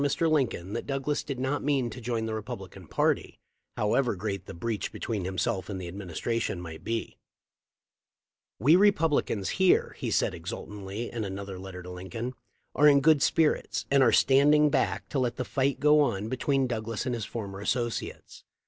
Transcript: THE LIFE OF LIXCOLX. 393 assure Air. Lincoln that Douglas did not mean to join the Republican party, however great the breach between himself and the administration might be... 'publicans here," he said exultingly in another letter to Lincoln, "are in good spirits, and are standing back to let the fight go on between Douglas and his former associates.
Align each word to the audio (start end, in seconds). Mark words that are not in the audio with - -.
THE 0.01 0.05
LIFE 0.05 0.15
OF 0.15 0.19
LIXCOLX. 0.19 0.19
393 0.19 0.45
assure 0.49 0.57
Air. 0.57 0.63
Lincoln 0.63 0.73
that 0.73 0.87
Douglas 0.87 1.23
did 1.23 1.39
not 1.39 1.63
mean 1.63 1.89
to 1.91 2.01
join 2.01 2.25
the 2.25 2.33
Republican 2.33 2.87
party, 2.87 3.39
however 3.77 4.15
great 4.15 4.45
the 4.47 4.53
breach 4.55 4.91
between 4.91 5.25
himself 5.25 5.69
and 5.69 5.79
the 5.79 5.87
administration 5.87 6.59
might 6.59 6.83
be... 6.83 7.19
'publicans 8.59 9.49
here," 9.59 9.95
he 9.99 10.09
said 10.09 10.33
exultingly 10.33 11.11
in 11.11 11.23
another 11.23 11.59
letter 11.59 11.83
to 11.83 11.91
Lincoln, 11.91 12.33
"are 12.73 12.87
in 12.87 12.99
good 13.01 13.21
spirits, 13.21 13.85
and 13.91 14.01
are 14.01 14.11
standing 14.11 14.71
back 14.71 15.07
to 15.09 15.19
let 15.19 15.35
the 15.35 15.45
fight 15.45 15.79
go 15.79 15.99
on 15.99 16.29
between 16.29 16.65
Douglas 16.65 17.05
and 17.05 17.13
his 17.13 17.25
former 17.25 17.59
associates. 17.59 18.43